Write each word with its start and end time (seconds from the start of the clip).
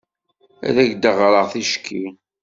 Ad 0.67 0.75
ak-d-ɣreɣ 0.83 1.45
ticki. 1.53 2.05